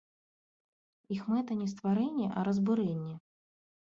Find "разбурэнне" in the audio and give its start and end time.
2.49-3.15